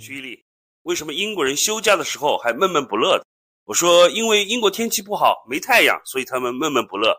[0.00, 0.44] 徐一力，
[0.82, 3.24] 为什么英国人休假的时候还闷闷不乐的？
[3.64, 7.12] 我说，因为英国天气不好，没太阳，所以他们闷闷不乐。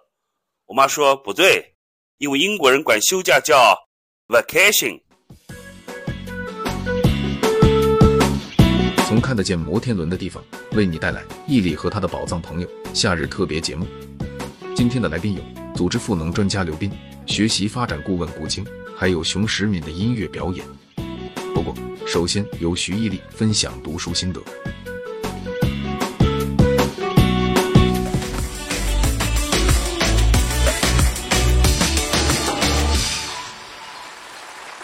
[0.65, 1.75] 我妈说不对，
[2.19, 3.75] 因为英国人管休假叫
[4.29, 5.01] vacation。
[9.05, 10.41] 从看得见摩天轮的地方，
[10.71, 13.85] 为你带来毅力和他的宝藏朋友夏日特别节目。
[14.73, 15.41] 今天的来宾有
[15.75, 16.89] 组织赋能专家刘斌、
[17.27, 18.65] 学习发展顾问古青，
[18.95, 20.65] 还有熊时敏的音乐表演。
[21.61, 21.75] 不过，
[22.07, 24.41] 首先由徐毅力分享读书心得。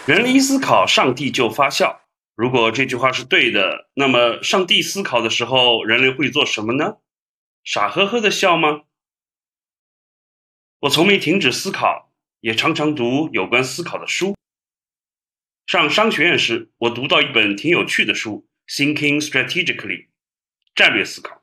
[0.04, 2.02] 人一思考，上帝就发笑。
[2.34, 6.98] 如果这句话是对的，那么上帝思考的时候，人类会做什么呢？
[7.64, 8.82] 傻呵呵的笑吗？
[10.80, 14.36] 我从没停止思考，也常常读有关思考的书。
[15.66, 20.04] 上商学院时，我读到一本挺有趣的书，《Thinking Strategically》
[20.76, 21.42] （战略思考），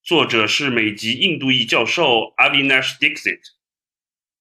[0.00, 3.40] 作者是美籍印度裔教授 Avinash Dixit。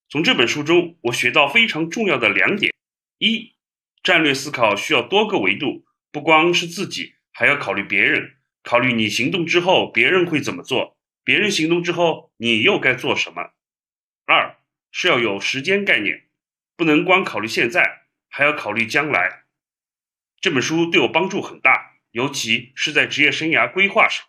[0.07, 2.71] 从这本书中，我学到非常重要的两点：
[3.17, 3.55] 一、
[4.03, 13.55] 战略思考需要多个维度，不光是自己，还要考虑别人，考虑你行动之后别人会怎么做，别人行动之后你又该做什么；
[14.27, 14.57] 二
[14.91, 16.27] 是要有时间概念，
[16.75, 18.03] 不能光考虑现在。
[18.29, 19.43] 还要考虑将来。
[20.39, 24.25] 这本书对我帮助很大，尤其是在职业生涯规划上。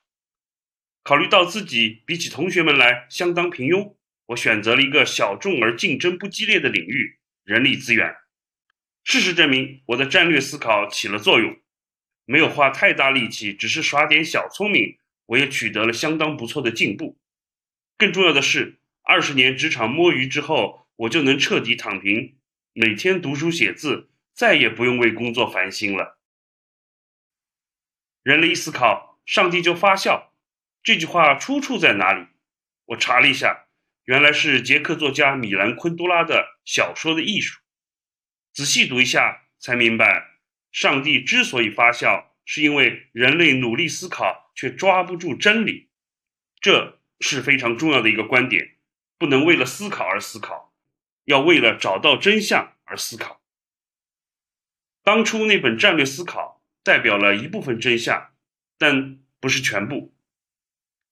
[1.02, 3.94] 考虑到自己比起同学们来相当平庸，
[4.26, 8.16] 我选择了一个小众而竞争不激烈的领域——人力资源。
[9.04, 11.58] 事实证明，我的战略思考起了作用。
[12.26, 17.18] 没有花太大力气，只是耍点小聪明，我也取得了相当不错的进步。
[17.96, 22.37] 更重要的是，二十年职场摸鱼之后，我就能彻底躺平。
[22.72, 26.18] 每天读书写字，再也不用为工作烦心了。
[28.22, 30.32] 人类一思考，上帝就发笑。
[30.82, 32.26] 这句话出处在哪里？
[32.86, 33.66] 我查了一下，
[34.04, 36.34] 原来是捷克作家米兰昆多拉的
[36.64, 37.58] 《小说的艺术》。
[38.52, 40.38] 仔细读一下，才明白，
[40.70, 45.90] 上帝之所以发笑，是因为人类努力思考却抓不住真理。
[46.60, 48.76] 这是非常重要的一个观点，
[49.18, 50.67] 不能为了思考而思考。
[51.28, 53.42] 要为了找到真相而思考。
[55.02, 58.32] 当初那本战略思考代表了一部分真相，
[58.78, 60.14] 但不是全部，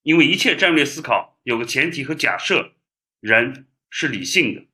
[0.01, 2.73] 因为一切战略思考有个前提和假设：
[3.19, 4.65] 人是理性的。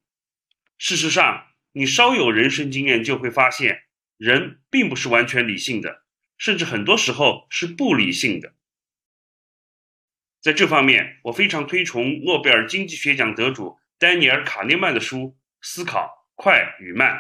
[0.78, 3.84] 事实上，你稍有人生经验就会发现，
[4.16, 6.06] 人并不是完全理性的，
[6.38, 8.56] 甚至很多时候是不理性的。
[10.40, 13.78] 在这方面，我非常推崇诺贝尔经济学奖得主。
[14.04, 15.18] 丹尼尔·卡涅曼的书
[15.62, 17.16] 《思考快与慢》。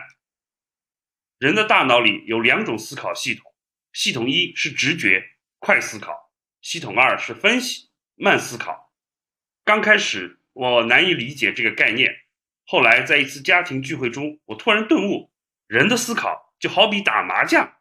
[1.37, 3.53] 人的大脑里有两种思考系统，
[3.93, 8.93] 系统一是直觉快思考，系统二是分析慢思考。
[9.63, 12.13] 刚开始我难以理解这个概念，
[12.65, 15.31] 后来在一次家庭聚会中，我突然顿悟：
[15.67, 17.77] 人的思考就好比打麻将，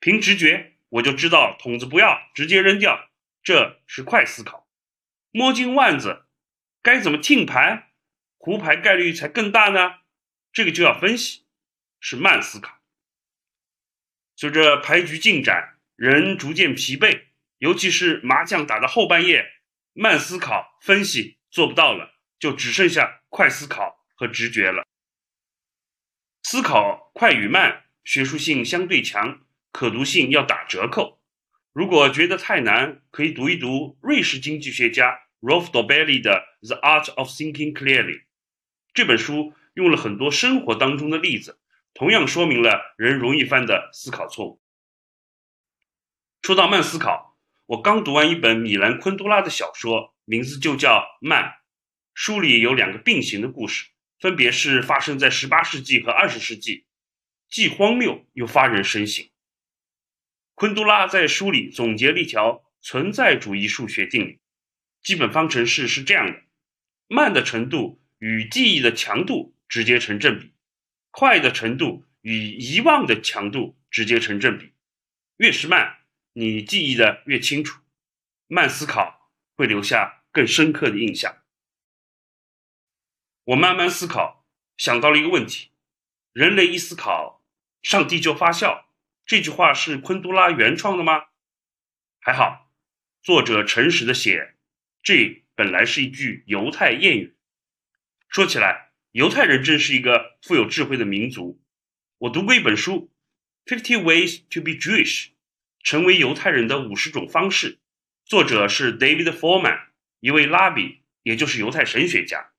[0.00, 3.10] 凭直觉我就知道筒子不要，直接扔掉，
[3.44, 4.66] 这是快思考；
[5.30, 6.26] 摸金腕子，
[6.82, 7.92] 该怎么听牌？
[8.44, 10.00] 胡牌概率才更大呢，
[10.52, 11.46] 这个就要分析，
[11.98, 12.78] 是慢思考。
[14.36, 17.22] 随着牌局进展，人逐渐疲惫，
[17.56, 19.50] 尤其是麻将打到后半夜，
[19.94, 24.86] 慢思考分析做不到了，就只剩下快思考和直觉了。
[26.42, 29.40] 思考快与慢，学术性相对强，
[29.72, 31.18] 可读性要打折扣。
[31.72, 38.18] 如果觉得太难，可以读一读瑞士经济学家 Rolf Dobelli 的《The Art of Thinking Clearly》。
[38.94, 41.58] 这本书用了很多生活当中的例子，
[41.94, 44.62] 同样说明了人容易犯的思考错误。
[46.42, 51.42] 说到慢思考，我刚读完一本米兰昆多拉的小说，名字就叫《慢》。
[52.14, 53.90] 书里有两个并行的故事，
[54.20, 56.86] 分别是发生在十八世纪和二十世纪，
[57.48, 59.28] 既荒谬又发人深省。
[60.54, 64.38] 昆多拉在书里总结了一条存在主义数学定理，
[65.02, 66.42] 基本方程式是这样的：
[67.08, 68.00] 慢的程度。
[68.24, 70.54] 与记忆的强度直接成正比，
[71.10, 74.72] 快的程度与遗忘的强度直接成正比。
[75.36, 75.98] 越是慢，
[76.32, 77.82] 你记忆的越清楚。
[78.46, 81.42] 慢思考会留下更深刻的印象。
[83.44, 84.46] 我慢慢思考，
[84.78, 85.72] 想到了一个问题：
[86.32, 87.44] 人类一思考，
[87.82, 88.88] 上帝就发笑。
[89.26, 91.26] 这句话是昆都拉原创的吗？
[92.20, 92.72] 还好，
[93.22, 94.54] 作者诚实的写，
[95.02, 97.33] 这本来是一句犹太谚语。
[98.34, 101.62] 说起来，犹太人真是一个富有智慧的民族。
[102.18, 103.12] 我读过一本书，
[103.72, 105.26] 《Fifty Ways to Be Jewish》，
[105.84, 107.78] 成为犹太人的五十种方式，
[108.24, 109.84] 作者是 David Foreman，
[110.18, 112.50] 一位拉比，也就是犹太神学家。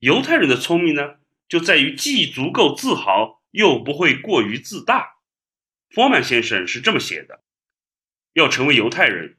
[0.00, 1.18] 犹太人的聪明呢，
[1.48, 5.18] 就在于既足够自豪，又不会过于自大。
[5.90, 7.44] Foreman 先生是这么写的：
[8.32, 9.38] 要成为犹太人，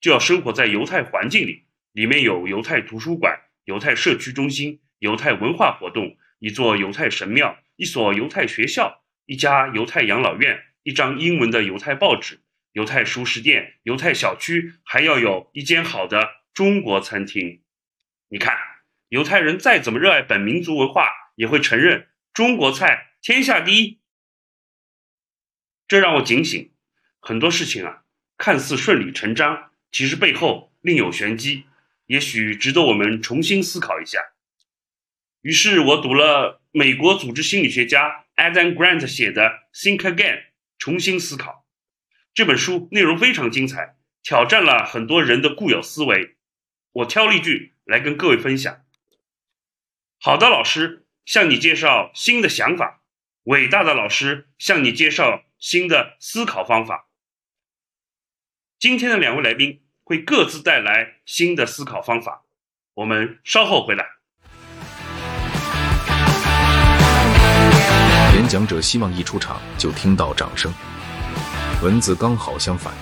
[0.00, 12.40] 就要生活在犹太环境里，里面有犹太图书馆、犹太社区中心、犹太文化活动、一座犹太神庙、一所犹太学校、一家犹太养老院、一张英文的犹太报纸、
[12.72, 17.60] 犹太熟食店、犹太小区，还要有一间好的中国餐厅。
[18.30, 18.56] 你看。
[19.10, 24.00] 犹太人再怎么热爱本民族文化，也会承认中国菜天下第一。
[25.86, 26.70] 这让我警醒，
[27.18, 28.04] 很多事情啊，
[28.36, 31.64] 看似顺理成章，其实背后另有玄机，
[32.08, 34.18] 也许值得我们重新思考一下。
[35.42, 40.36] 于是我读了美国组织心理学家 Adam Grant 写的《Think Again》，
[40.78, 41.66] 重新思考
[42.34, 46.36] 这本书，内容非常精彩，挑战了很多人的固有思维。
[46.92, 48.84] 我挑了一句来跟各位分享。
[50.18, 53.02] 好的老师向你介绍新的想法，
[53.44, 57.10] 伟大的老师向你介绍新的思考方法。
[58.78, 62.40] 今天的两位来宾会各自带来新的思考方法，
[62.94, 64.06] 我们稍后回来。
[68.34, 70.72] 演讲者希望一出场就听到掌声，
[71.82, 72.94] 文字刚好相反。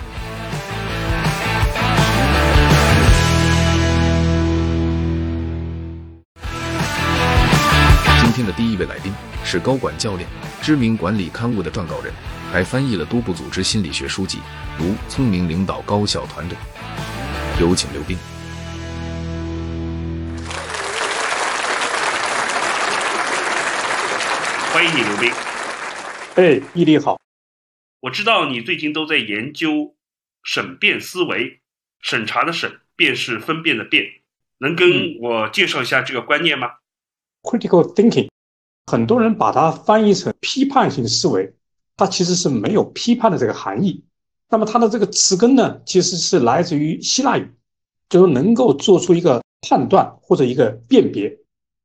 [8.21, 9.13] 今天的第一位来宾
[9.45, 10.29] 是高管教练，
[10.61, 12.13] 知名管理刊物的撰稿人，
[12.53, 14.41] 还翻译了多部组织心理学书籍，
[14.77, 16.59] 如《聪明领导高效团队》。
[17.59, 18.19] 有请刘斌。
[24.75, 25.33] 欢迎你，刘斌。
[26.35, 27.19] 哎，毅力好。
[28.01, 29.95] 我知道你最近都在研究
[30.43, 31.63] 审辩思维，
[32.03, 34.05] 审查的审，便是分辨的辨，
[34.59, 36.69] 能跟我介绍一下这个观念吗
[37.43, 38.29] ？Critical thinking，
[38.85, 41.55] 很多人把它翻译成批判性思维，
[41.97, 44.05] 它其实是没有批判的这个含义。
[44.49, 47.51] 那么它的这个词根呢，其实是来自于希腊语，
[48.09, 51.37] 就是能够做出一个判断或者一个辨别。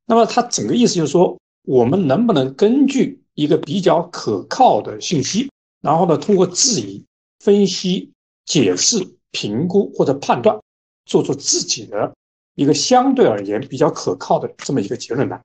[0.06, 5.50] 那么它整个意思就是说，我们能不能根据一个比较可靠的信息，
[5.82, 7.04] 然后呢，通过质疑、
[7.40, 8.12] 分析、
[8.46, 8.98] 解释、
[9.32, 10.60] 评估或者判断，
[11.06, 12.14] 做出自己的
[12.56, 15.42] 一个相对而言比较可靠的这么一个结论来。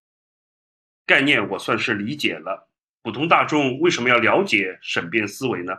[1.07, 2.69] 概念我算是理解了，
[3.03, 5.73] 普通大众为什么要了解审辩思维呢？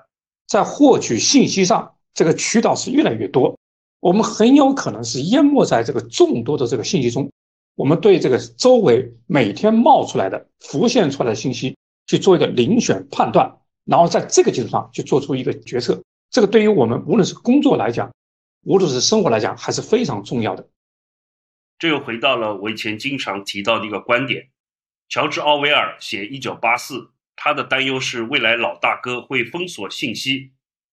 [0.47, 3.57] 在获取信息上，这个渠道是越来越多，
[3.99, 7.29] 我们很有可能是淹没在这个众多的这个信息中，
[7.75, 11.77] 我们对这个周围每天冒出来的、浮现出来的信息
[12.07, 16.01] 去做一个遴选判断，然后在这个基础上去做出一个决策，
[16.31, 18.11] 这个对于我们无论是工作来讲，
[18.63, 20.67] 无论是生活来讲，还是非常重要的。
[21.77, 24.47] 这又回到了我以前经常提到的一个观点。
[25.09, 26.95] 乔治·奥威尔写《一九八四》，
[27.37, 30.51] 他的担忧是未来老大哥会封锁信息，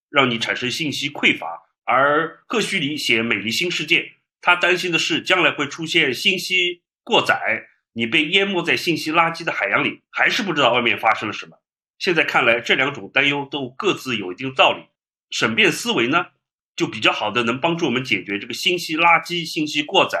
[0.09, 1.47] 让你产生信息匮乏；
[1.83, 4.01] 而赫胥黎写《美丽新世界》，
[4.39, 11.57] 他担心的是将来会出现信息过载，你被淹没在信息垃圾的海洋里，还是不知道外面发生了什么。
[11.97, 14.85] 现在看来，这两种担忧都各自有一定道理。
[15.31, 16.27] 审辩思维呢，
[16.75, 20.19] 就比较好的能帮助我们解决这个信息垃圾、信息过载。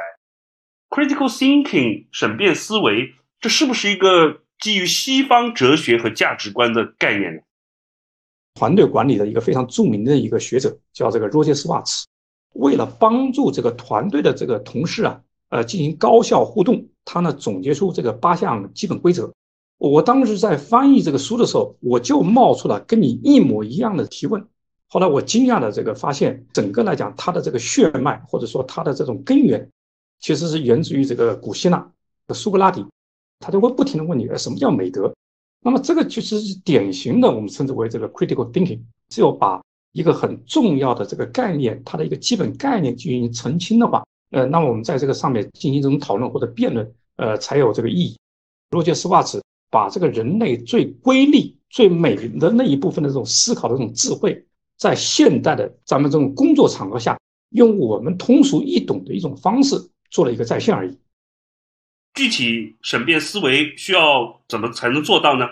[0.89, 3.13] Critical thinking，审辩思维。
[3.41, 7.41] 这是不是一个基于西方哲学和价值观的概念呢？
[8.55, 12.07] 团队管理的一个非常著名的一个学者叫这个罗杰斯瓦茨，
[12.53, 19.33] 为了帮助这个团队的这个同事啊，呃，进行高效互动，他呢总结出这个八项基本规则。
[19.77, 24.47] 我当时在翻译这个书的时候，我就冒出了跟你一模一样的提问。
[24.87, 29.69] 后来我惊讶的这个发现，整个来讲，它的这个血脉或者说它的这种根源，
[30.21, 31.91] 其实是源自于这个古希腊
[32.25, 32.85] 的苏格拉底。
[33.39, 35.13] 他就会不停的问你，哎，什么叫美德？
[35.61, 38.79] 那么这个就是典型的，我们称之为这个 critical thinking。
[39.09, 39.61] 只有把
[39.93, 48.17] 一个很重要的这个概念，它的一个基本概念进行澄清的话，呃，那么我们在这个上面进行这种讨论或者辩论，呃，才有这个意义。
[48.71, 54.45] 罗杰斯瓦茨把这个人类最瑰丽、最美的那一部分的这种思考的这种智慧，
[54.77, 57.17] 在现代的咱们这种工作场合下，
[57.49, 59.75] 用我们通俗易懂的一种方式
[60.09, 60.97] 做了一个再现而已。
[62.15, 65.45] 具体审辩思维需要怎么才能做到呢？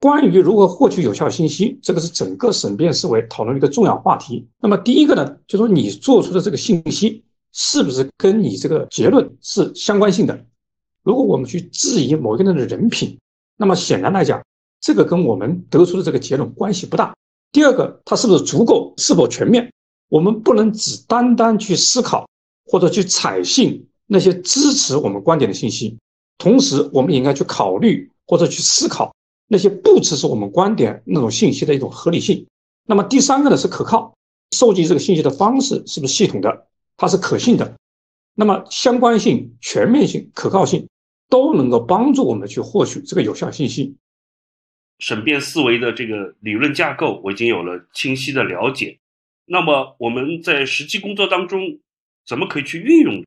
[0.00, 4.48] 关于如何获取有效信息，这个是整个审辩思维讨论的一个重要话题。
[4.60, 10.46] 那么第一个呢，就说你做出的这个信息是不是跟你这个结论是相关性的？
[11.02, 13.18] 如果我们去质疑某一个人的人品，
[13.58, 14.42] 那么显然来讲，
[14.80, 17.14] 这个跟我们得出的这个结论关系不大。
[17.52, 19.70] 第二个，它是不是足够，是否全面？
[20.08, 22.26] 我们不能只单单去思考
[22.64, 25.98] 或者去采信那些支持我们观点的信息，
[26.38, 29.14] 同时我们也应该去考虑或者去思考
[29.48, 32.46] 那些不支持我们观点那种信息的一种合理性。
[32.86, 34.14] 那么第三个呢是可靠，
[34.50, 36.66] 收集这个信息的方式是不是系统的，
[36.96, 37.76] 它是可信的。
[38.34, 40.88] 那么相关性、全面性、可靠性
[41.28, 43.94] 都能够帮助我们去获取这个有效信息。
[44.98, 48.98] 审辩思维的这个理论架构，我已经有了清晰的了解。
[49.44, 51.78] 那么我们在实际工作当中，
[52.26, 53.24] 怎么可以去运用？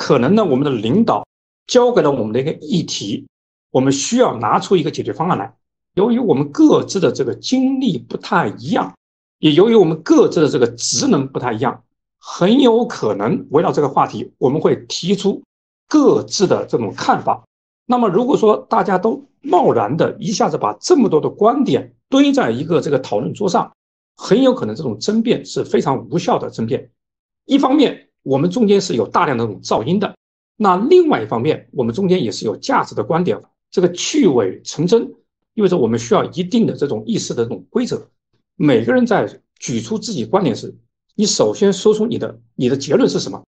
[0.00, 1.26] 可能呢，我们的领导
[1.66, 3.26] 交给了我们的一个议题，
[3.70, 5.54] 我们需要拿出一个解决方案来。
[5.92, 8.94] 由于我们各自的这个经历不太一样，
[9.40, 11.84] 也由于我们各自的这个职能不太一样。
[12.18, 15.42] 很有可能围绕这个话题，我们会提出
[15.86, 17.44] 各自的这种看法。
[17.84, 23.70] 那么，如果说大家都贸然的一下子把这么多的观点堆在一个这个讨论桌上，
[24.16, 26.90] 很有可能这种争辩是非常无效的争辩。
[27.44, 30.14] 一方面，我们中间是有大量的这种噪音的；
[30.56, 33.40] 那另外一方面，我们中间也是有价值的观点。
[33.70, 35.14] 这个去伪成真，
[35.54, 38.10] 意味着我们需要一定的这种意识的这种规则。
[38.56, 40.76] 每个人在举出自己观点时，
[41.14, 43.44] 你首先说出你的你的结论是什么，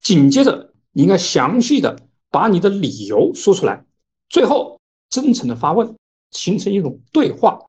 [0.00, 1.98] 紧接着你应该详细的
[2.30, 3.84] 把你的理由说出来，
[4.28, 5.96] 最后真诚的发问，
[6.30, 7.66] 形成一种对话。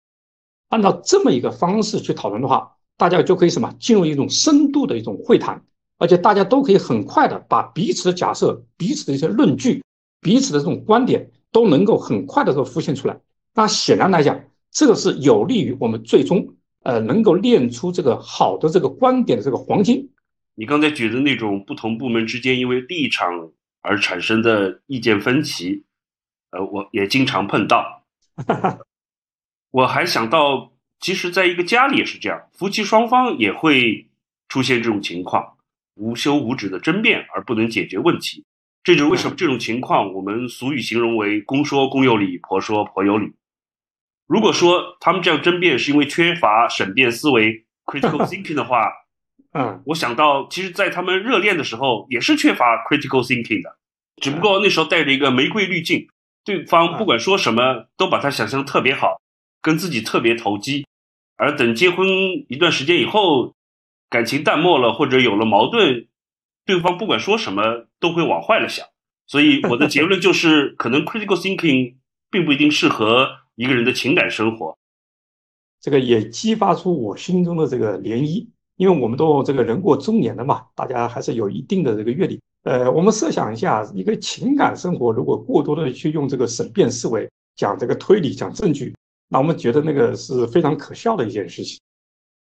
[0.70, 5.64] 按照这么一个方式去讨论的话，大家就可以什么进入一种深度的一种会谈，
[5.98, 9.84] 而且大家都可以很快的把彼此的假设、彼此的一些论据、
[10.22, 13.20] 彼此的这种观点都能够很快的都浮现出来。
[13.54, 14.40] 那显然来讲，
[14.72, 16.56] 这个是有利于我们最终。
[16.86, 20.08] 呃，能够练出这个好的这个观点的这个黄金。
[20.54, 23.50] 你刚才举的那种不同部门之间因为立场
[23.82, 25.84] 而产生的意见分歧，
[26.52, 28.04] 呃，我也经常碰到。
[29.72, 34.08] 我还想到，其实在一个家里也是这样，夫妻双方也会
[34.48, 35.55] 出现这种情况，
[35.96, 38.46] 无休无止的争辩而不能解决问题。
[38.84, 43.34] 这就是为什么这种情况我们俗语形容为“公说公有理，婆说婆有理”。
[44.28, 48.92] 如果说他们这样争辩是因为缺乏审辩思维 （critical thinking） 的话，
[49.54, 53.78] 嗯，我想到，其实，在他们热恋的时候也是缺乏 critical thinking 的，
[54.22, 56.08] 只不过那时候带着一个玫瑰滤镜，
[56.44, 59.20] 对方不管说什么都把他想象特别好，
[59.62, 60.86] 跟自己特别投机，
[61.38, 62.08] 而等结婚
[62.50, 63.55] 一段时间以后，
[64.10, 66.08] 感情淡漠了或者有了矛盾，
[66.66, 68.86] 对方不管说什么都会往坏了想。
[69.28, 71.96] 所以我的结论就是，可能 critical thinking
[72.30, 73.38] 并不一定适合。
[73.58, 74.78] 一个人的情感生活，
[75.80, 78.46] 这个也激发出我心中的这个涟漪，
[78.76, 82.38] 因为我们都这个人过中年了嘛，大家还是有一定的这个阅历。
[82.64, 88.94] 呃，我们设想一下，一个情感生活如果过多的去用这个审辩思维讲这个推理讲证据，
[89.30, 91.80] 那我们觉得那个是非常可笑的一件事情。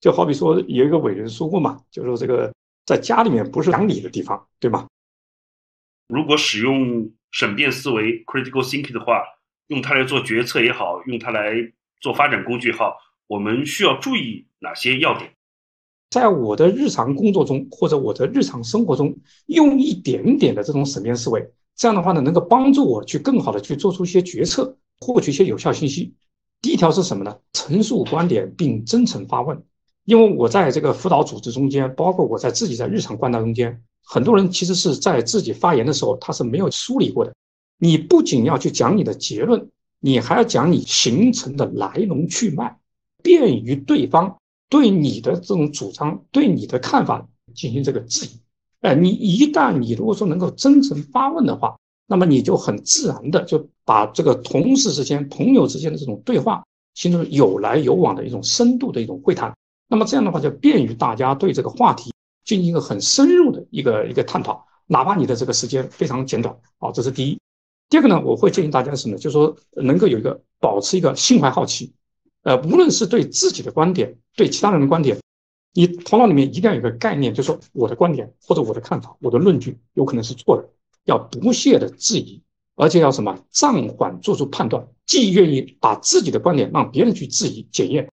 [0.04, 2.52] 就好比说有一个伟人说过嘛，就说这个
[2.84, 4.86] 在家里面不是讲理的地方，对吗？
[6.08, 9.22] 如果使用审辩思维 （critical thinking） 的话。
[9.68, 11.54] 用它来做决策也好，用它来
[11.98, 15.32] 做发展工具也好，我们需要注意哪些要点？
[16.10, 26.14] 在我的日常工作中或者我的日常生活中，用一点点的这种审辩思维，这样的话呢，能够帮助我去更好的去做出一些决策，获取一些有效信息。
[26.60, 27.38] 第一条是什么呢？
[27.54, 29.64] 陈述观点并真诚发问。
[30.04, 37.34] 因为我在这个辅导组织中间，包括我在自己在日常观察中间，很多人其实是在自己发言的时候，他是没有梳理过的。
[37.78, 39.68] 你不仅要去讲你的结论，
[40.00, 42.76] 你还要讲你形成的来龙去脉，
[43.22, 44.36] 便于对方
[44.68, 48.40] 对你的这种主张、对你的看法进行这个质疑。
[48.82, 51.74] 哎，你一旦你如果说能够真诚发问的话，
[52.06, 59.54] 那么你就很自然的就把这个同事之间、朋友之间的这种对话形成有来有往的一种深度的一种会谈。
[59.94, 62.12] 那么这样的话就便于大家对这个话题
[62.44, 66.52] 进行一个很深入的一个一个探讨，哪怕你的这个时间非常简短。
[66.80, 67.38] 好，这是第一。
[67.88, 69.20] 第二个呢，我会建议大家什么呢？
[69.20, 71.92] 就是说，能够有一个保持一个心怀好奇，
[72.42, 75.16] 呃，无论是对自己的观点，对其他人的观点，
[75.74, 80.68] 你头脑里面一定要有个概念，就是说我的观点或者我的看法，我的论据有可能是错的，
[81.04, 82.42] 要不懈的质疑，
[82.74, 88.10] 而且要什么暂缓做出判断，既愿意把自己的观点让别人去质疑检验，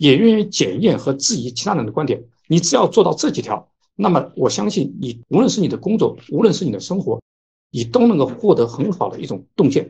[0.00, 2.18] 也愿意检验和质疑其他人的观点。
[2.48, 7.20] 你只要做到这几条，那么我相信你，无论是你的工作，无论是你的生活。
[7.72, 9.88] 你都能够获得很好的一种洞见。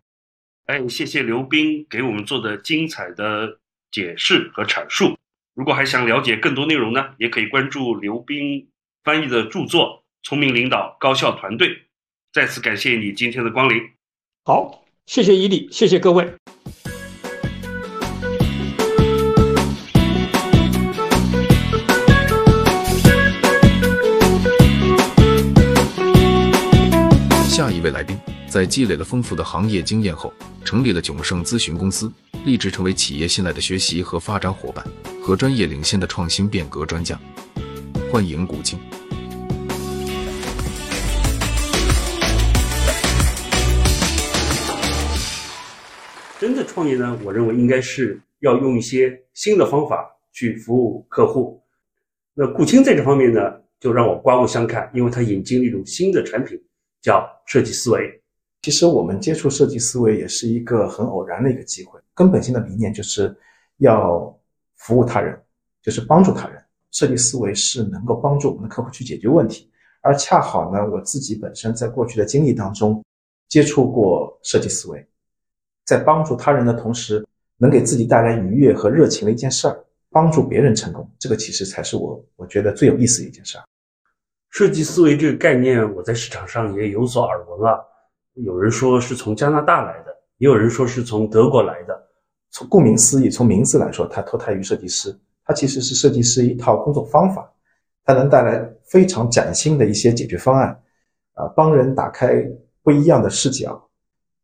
[0.66, 3.58] 哎，谢谢刘斌给我们做的精彩的
[3.90, 5.16] 解释和阐述。
[5.54, 8.68] 如果还想了解更多内容呢，也可以关注刘斌
[9.02, 9.86] 翻译的著作
[10.22, 11.68] 《聪明领导，高效团队》。
[12.34, 13.80] 再次感谢你今天的光临。
[14.44, 16.59] 好，谢谢伊利，谢谢各位。
[27.80, 28.14] 一位来宾，
[28.46, 30.30] 在积累了丰富的行业经验后，
[30.62, 32.12] 成立了炯盛咨询公司，
[32.44, 34.84] 立志成为企业信赖的学习和发展伙伴，
[35.22, 37.18] 和专业领先的创新变革专家。
[38.12, 38.78] 欢迎古今。
[46.38, 51.62] 真的创业呢，我认为应该是要用一些新的方法去服务客户。
[52.34, 53.40] 那顾青在这方面呢，
[53.80, 56.60] 就让我刮目相看，因为他引进了一种新的产品，
[57.02, 58.22] 叫设计思维。
[58.62, 61.98] 其实我们接触设计思维也是一个很偶然的一个机会。
[62.14, 63.34] 根本性的理念就是
[63.78, 64.38] 要
[64.76, 65.40] 服务他人，
[65.82, 66.62] 就是帮助他人。
[66.90, 69.70] 设计思维是能够帮助我们的客户去解决问题，
[70.02, 73.02] 而恰好呢，我自己本身在过去的经历当中
[73.48, 75.06] 接触过设计思维，
[75.86, 77.24] 在帮助他人的同时，
[77.56, 79.84] 能给自己带来愉悦和热情的一件事儿。
[80.12, 83.64] 帮助别人成功，这个其实才是我我觉得最有意思的一件事儿。
[84.50, 87.78] 设计思维这个概念，我在市场上也有所耳闻啊。
[88.34, 91.96] 有人说是从加拿大来的，也有人说是从德国来的。
[92.50, 95.16] 从顾名思义，从名字来说，它脱胎于设计师。
[95.44, 97.48] 它其实是设计师一套工作方法，
[98.04, 100.68] 它能带来非常崭新的一些解决方案，
[101.34, 102.44] 啊，帮人打开
[102.82, 103.80] 不一样的视角。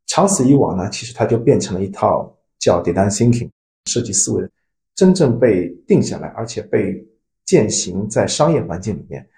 [0.07, 3.51] 长此以往呢，其实它就变成了一套叫 design thinking
[3.87, 4.49] 设计思维。
[4.95, 7.05] 真正被定下来，而且被
[7.45, 9.29] 践行在商业环境里面，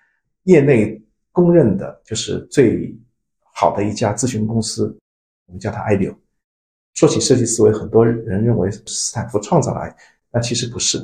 [0.48, 0.98] 业内
[1.30, 2.96] 公认的就是最
[3.52, 4.98] 好的一家咨询公司，
[5.44, 6.14] 我们叫它 IDEO。
[6.94, 9.94] 说起设计思维，很多人认为斯坦福创造了，
[10.32, 10.98] 那其实不是。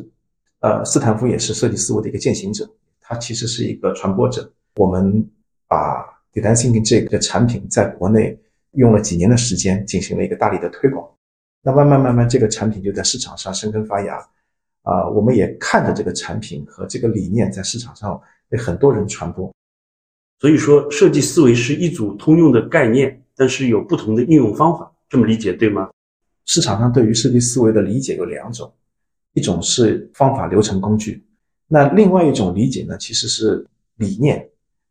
[0.60, 2.66] 呃，斯坦福也是设计思维的一个践行者，
[3.02, 4.50] 他其实是一个传播者。
[4.76, 5.22] 我们
[5.68, 8.40] 把 Design Thinking 这个产品在国内
[8.72, 11.06] 用了几年的时间，进行了一个大力的推广。
[11.60, 14.16] 那慢慢慢慢，这个产品就在市场上生根发芽。
[14.84, 19.52] 啊，我们也看着这个产品和这个理念在市场上被很多人传播，
[20.38, 25.90] 所以说设计思维是一组通用的概念，但是有不同的应用方法，这么理解对吗？
[26.46, 28.72] 市场上对于设计思维的理解有两种，
[29.32, 31.24] 一种是方法、流程、工具，
[31.66, 34.48] 那另外一种理解呢，其实是理念，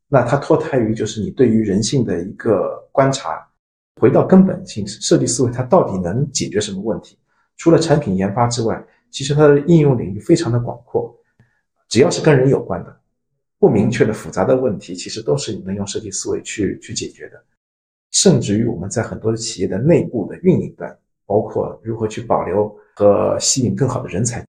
[0.08, 3.48] 那它脱胎于就是你对于人性的一个观察，
[4.02, 7.18] 回到根本性，设计思维它到底能解决什么问题？
[7.58, 8.84] 除了产品研发之外。
[9.14, 11.16] 其实它的应用领域非常的广阔，
[11.88, 13.00] 只要是跟人有关的、
[13.64, 17.42] 不明确的复杂的问题，其实都是你能用设计思维去去解决的。
[18.12, 20.94] 甚至于我们在很多的企业的内部的运营端，
[21.26, 24.46] 包括如何去保留和吸引更好的人才，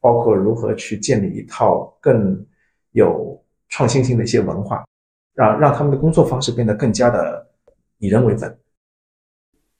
[0.00, 2.44] 包括如何去建立一套更
[2.90, 4.84] 有创新性的一些文化，
[5.32, 7.48] 让让他们的工作方式变得更加的
[8.00, 8.54] 以人为本。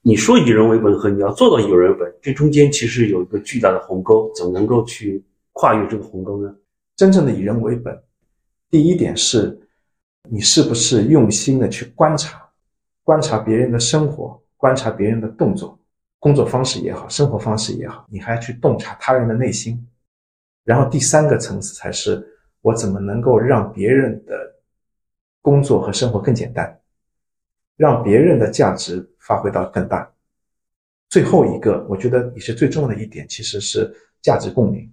[0.01, 6.55] 你说以人为本和你要做到以人为本，这中间其实有一个巨大的鸿沟，怎么能够去跨越这个鸿沟呢？
[6.95, 7.95] 真正的以人为本，
[8.73, 9.55] 第一点是，
[10.27, 12.43] 你是不是用心的去观察，
[13.03, 15.77] 观察别人的生活，观察别人的动作、
[16.17, 19.79] 工作方式也好，生活方式也好，你还要去洞察他人的内心。
[20.63, 22.27] 然后第三个层次才是，
[22.63, 24.33] 我怎么能够让别人的
[25.43, 26.79] 工作和生活更简单。
[27.77, 30.11] 让别人的价值发挥到更大。
[31.09, 34.91] 最后一个，我觉得也是最重要的一点，其实是价值共鸣，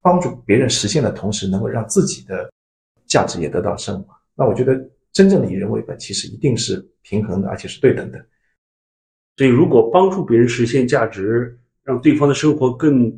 [0.00, 2.48] 帮助别人实现的同时，能够让自己的
[3.06, 4.14] 价值也得到升华。
[4.34, 4.78] 那我觉得，
[5.12, 8.18] 真正的以人为本，其实一定是平衡的，而且是对等的。
[9.36, 13.10] 所以，如果帮助别人实现价值，让对方的生活更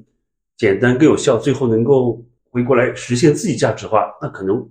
[0.57, 4.68] 简单、更有效，最后能够回过来实现自己价值化，那可能。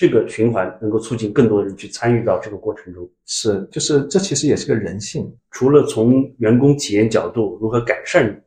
[0.00, 5.28] 这个循环能够促进更多的人去参与到这个过程中，是，就是这其实也是个人性。
[5.50, 8.40] 除了从员工体验角度如何改善，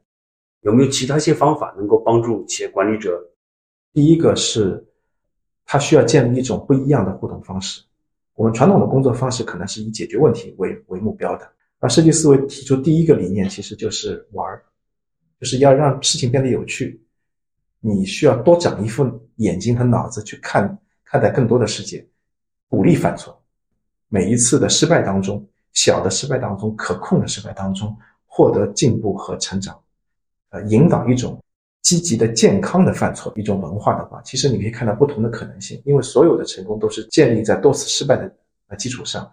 [0.62, 3.22] 有没有其他一些方法能够帮助企业管理者？
[3.92, 4.82] 第一个是，
[5.72, 7.82] 它需要建立一种不一样的互动方式。
[8.36, 14.62] 我们传统的工作方式可能是以解决问题为为目标的，而设计思维提出第一个理念其实就是玩儿，
[15.40, 17.02] 就是要让事情变得有趣。
[17.80, 20.78] 你需要多长一副眼睛和脑子去看。
[21.06, 22.06] 看待更多的世界，
[22.70, 23.42] 鼓励犯错，
[24.10, 29.78] 每一次的失败当中，小的失败当中，可控的失败当中，获得进步和成长，
[30.52, 31.42] 呃，引导一种
[31.82, 38.34] 积极的、健康的犯错一种文化的话，其实你可以看到不同的可能性，因为所有的成功都是建立在多次失败的
[38.68, 39.32] 呃基础上，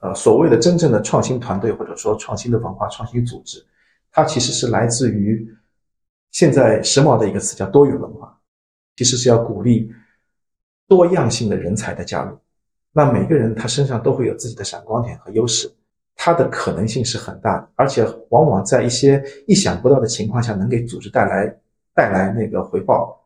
[0.00, 3.64] 呃，所谓的真正的创新团队或者说创新的文化、创新组织，
[4.10, 5.48] 它其实是来自于
[6.30, 8.38] 现在时髦的一个词叫多元文化，
[8.96, 9.92] 其实是要鼓励。
[10.86, 12.34] 多样性的人才的加入，
[12.92, 15.70] 那每个人他身上都会有自己的闪光点和优势，
[16.20, 21.46] 他的可能性是很大的，而且往往在一些意想不到的情况下，能给组织带来
[21.94, 23.16] 带来那个回报。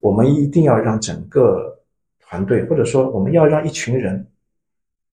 [0.00, 1.72] 我们一定要让整个
[2.20, 4.26] 团队，或者说我们要让一群人，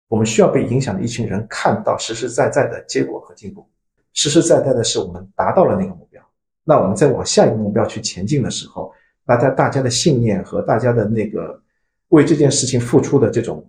[0.08, 3.68] 我们需要被影响的一群人看到实实在在的结果和进步，
[4.14, 6.20] 实实在在的是我们达到了那个目标。
[6.64, 8.90] 那我们在往下一个目标去前进的时候，
[9.26, 11.62] 大家大家的信念和大家的那个
[12.08, 13.62] 为这件事情付出的这种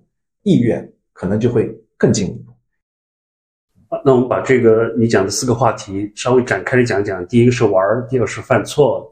[0.44, 2.51] 意愿，可能就会更进一步。
[4.06, 7.28] 那我们把这个你讲的四个话题稍微展开的讲讲。
[7.28, 9.12] 第一个是玩，第二个是犯错，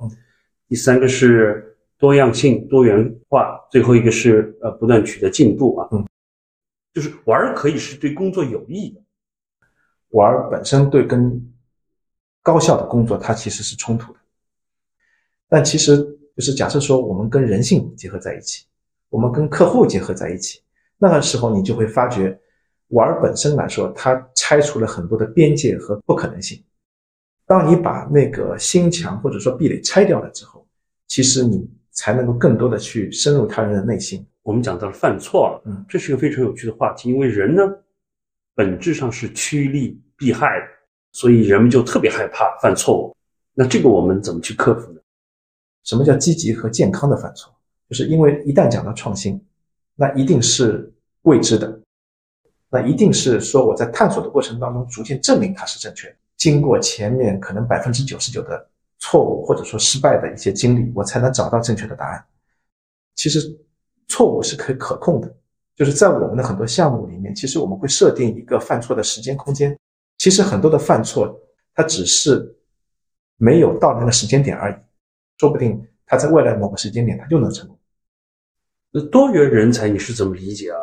[0.70, 5.90] 第三个是多样性、多元化，最后一个是呃不断取得进步啊。
[5.92, 6.08] 嗯，
[6.94, 9.02] 就是玩可以是对工作有益的，
[10.12, 11.54] 玩本身对跟
[12.42, 14.20] 高效的工作它其实是冲突的。
[15.50, 15.98] 但其实
[16.38, 18.66] 就是假设说我们跟人性结合在一起，
[19.10, 20.62] 我们跟客户结合在一起，
[20.98, 22.40] 那个时候你就会发觉。
[22.90, 24.16] 玩本身来说，它
[24.50, 26.60] 拆除了很多的边界和不可能性。
[27.46, 30.66] 当你把那个心墙或者说壁垒拆掉了之后，
[31.08, 34.26] 其实你才能够更多的去深入他人的内心。
[34.42, 37.62] 我们讲到了犯错了，嗯，这是一个非常有趣的话题，因为人呢，
[38.56, 40.66] 本质上是趋利避害的，
[41.12, 43.16] 所以人们就特别害怕犯错误。
[43.54, 45.00] 那这个我们怎么去克服呢？
[45.84, 47.54] 什么叫积极和健康的犯错？
[47.88, 49.40] 就是因为一旦讲到创新，
[49.94, 51.80] 那一定是未知的。
[52.70, 62.24] 那一定是说我在探索的过程当中逐渐证明它是正确的，经过前面可能百分之九十九的错误或者说失败的一些经历，我才能找到正确的答案。
[63.16, 63.40] 其实
[64.08, 65.36] 错误是可以可控的，
[65.76, 69.78] 就是在我们的很多项目里面，其实我们会设定一个犯错的时间空间。
[70.18, 71.40] 其实很多的犯错，
[71.74, 72.56] 它只是
[73.38, 74.76] 没有到那个时间点而已，
[75.38, 77.80] 说不定它在未来某个时间点它就能成功。
[78.92, 80.78] 那多元人才你是怎么理解啊？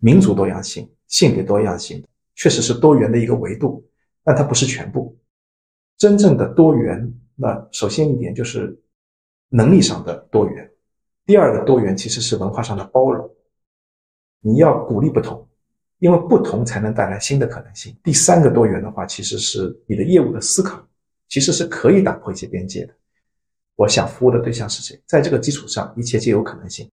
[0.00, 3.86] 民族多样性、性别多样性，确实是多元的一个维度，
[4.24, 5.16] 但它不是全部。
[5.96, 8.76] 真正的多元，那首先一点就是
[9.50, 10.70] 能力上的多元，
[11.26, 13.30] 第二个多元其实是文化上的包容。
[14.40, 15.46] 你要鼓励不同，
[15.98, 17.94] 因为不同才能带来新的可能性。
[18.02, 20.82] 第三个多元的话，其实是你的业务的思考，
[21.28, 22.94] 其实是可以打破一些边界的。
[23.76, 24.98] 我想服务的对象是谁？
[25.04, 26.90] 在这个基础上，一切皆有可能性。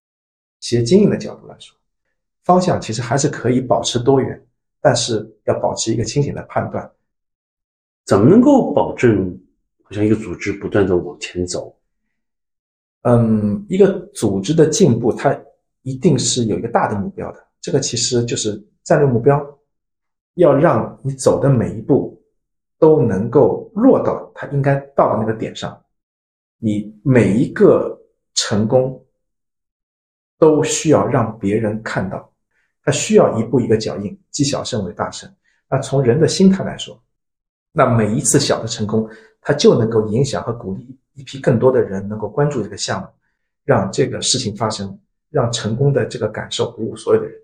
[0.60, 1.77] 企业经营的角度来说。
[2.44, 4.46] 方向其实还是可以保持多元，
[4.80, 6.90] 但是要保持一个清醒的判断。
[8.04, 9.38] 怎么能够保证
[9.82, 11.74] 好像一个组织不断的往前走？
[13.02, 15.38] 嗯，一个组织的进步，它
[15.82, 17.46] 一定是有一个大的目标的。
[17.60, 19.40] 这个其实就是战略目标，
[20.34, 22.20] 要让你走的每一步
[22.78, 25.78] 都能够落到它应该到的那个点上。
[26.58, 27.96] 你每一个
[28.34, 29.04] 成功
[30.38, 32.32] 都需要让别人看到。
[32.82, 35.30] 他需要一步一个脚印，积小胜为大胜。
[35.68, 36.98] 那从人的心态来说，
[37.72, 39.06] 那每一次小的成功，
[39.42, 43.08] 他就能够影响和鼓励一批更多的人能够关注这个项目，
[43.64, 44.98] 让这个事情发生，
[45.28, 47.38] 让成功的这个感受鼓舞所有的人。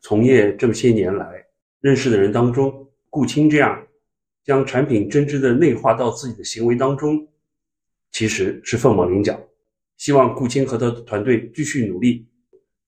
[0.00, 1.44] 从业这么些年来，
[1.80, 3.86] 认识的人当中，顾青这样
[4.42, 7.28] 将产品真知的内化到自己的行为当中，
[8.12, 9.38] 其实是凤毛麟角。
[9.96, 12.26] 希望顾青和他的团队继续努力，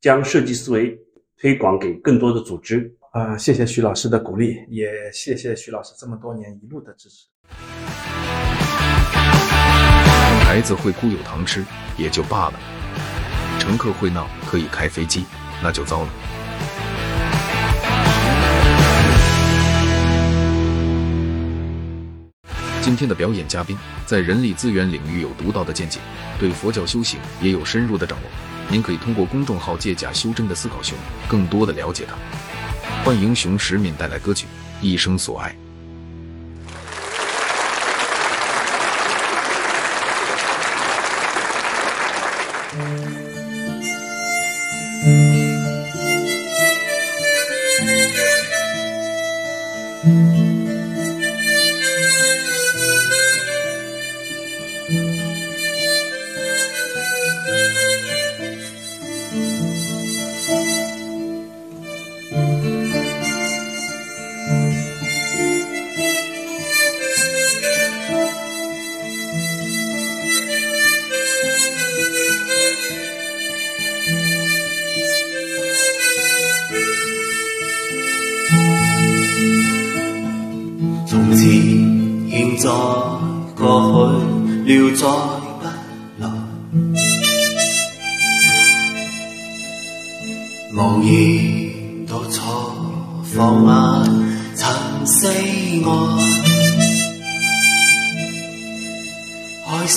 [0.00, 0.98] 将设计思维。
[1.36, 3.36] 推广给更多的组织啊！
[3.36, 7.26] 谢谢徐老师的鼓励，也谢谢徐老师这么多年一路的支持。
[10.44, 11.62] 孩子会哭有糖吃
[11.98, 12.58] 也就罢了，
[13.58, 15.26] 乘客会闹可以开飞机
[15.62, 16.08] 那就糟了。
[22.84, 26.00] 今天的表演嘉宾在人力资源领域有独到的见解，
[26.38, 28.28] 对佛教修行也有深入的掌握。
[28.70, 30.94] 您可以通过公众号“借假修真”的思考熊，
[31.26, 32.14] 更多的了解他。
[33.02, 34.46] 欢迎熊十敏带来歌曲
[34.84, 35.50] 《一生所爱》。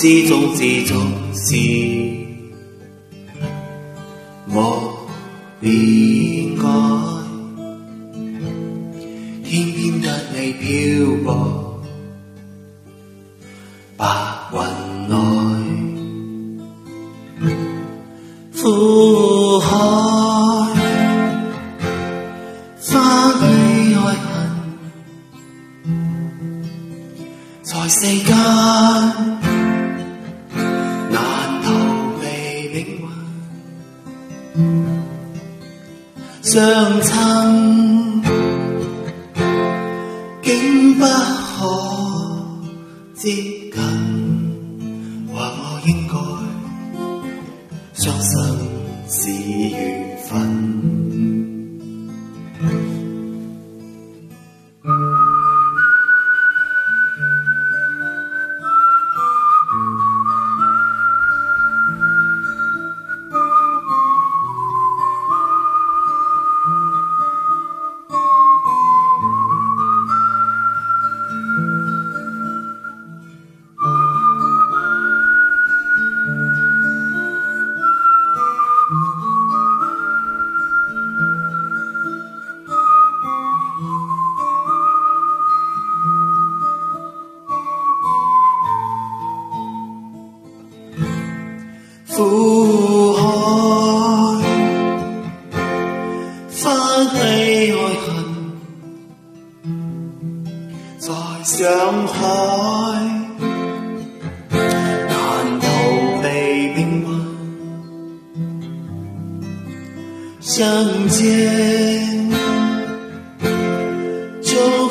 [0.00, 0.96] 始终始终
[1.34, 1.56] 是。
[4.46, 5.08] 我
[5.60, 6.64] 的爱
[9.42, 10.06] 天边得
[10.36, 11.82] 你飘泊
[13.96, 14.06] 白
[14.52, 14.87] 云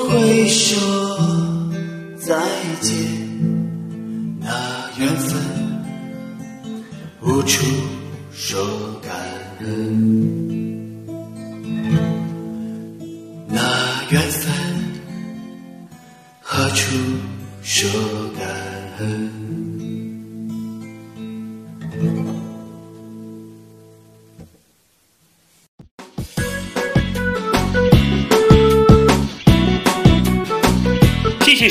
[0.09, 0.75] 挥手
[2.17, 2.35] 再
[2.79, 2.95] 见。
[4.39, 5.41] 那缘分
[7.21, 7.65] 无处
[8.31, 8.57] 说
[9.01, 9.11] 感
[9.59, 9.67] 恩
[13.49, 14.51] 那缘分
[16.41, 16.95] 何处
[17.61, 17.89] 说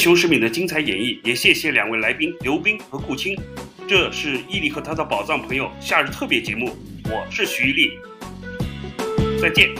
[0.06, 3.36] 熊世敏的精彩演绎，也谢谢两位来宾刘斌和顾青。
[3.88, 7.90] 这是伊利和他的宝藏朋友夏日特别节目，我是徐伊丽，
[9.42, 9.74] 再见。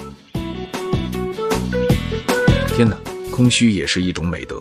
[2.67, 2.99] 天哪，
[3.31, 4.61] 空虚也是一种美德。